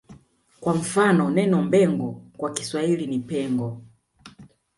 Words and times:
Kwa 0.59 0.73
mfano 0.75 1.29
neno 1.31 1.61
Mbengo 1.63 2.21
kwa 2.37 2.53
Kiswahili 2.53 3.07
ni 3.07 3.19
Pengo 3.19 3.81